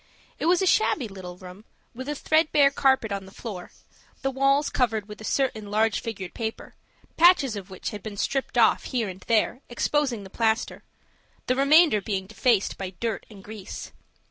It 0.39 0.47
was 0.47 0.63
a 0.63 0.65
shabby 0.65 1.07
little 1.07 1.37
room, 1.37 1.63
with 1.93 2.09
a 2.09 2.15
threadbare 2.15 2.71
carpet 2.71 3.11
on 3.11 3.27
the 3.27 3.31
floor, 3.31 3.69
the 4.23 4.31
walls 4.31 4.71
covered 4.71 5.07
with 5.07 5.21
a 5.21 5.23
certain 5.23 5.69
large 5.69 5.99
figured 6.01 6.33
paper, 6.33 6.73
patches 7.17 7.55
of 7.55 7.69
which 7.69 7.91
had 7.91 8.01
been 8.01 8.17
stripped 8.17 8.57
off 8.57 8.85
here 8.85 9.09
and 9.09 9.19
there, 9.27 9.61
exposing 9.69 10.23
the 10.23 10.31
plaster, 10.31 10.81
the 11.45 11.55
remainder 11.55 12.01
being 12.01 12.25
defaced 12.25 12.79
by 12.79 12.95
dirt 12.99 13.27
and 13.29 13.43
grease. 13.43 13.91